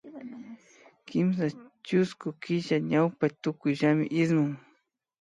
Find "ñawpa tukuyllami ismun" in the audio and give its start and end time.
2.91-4.51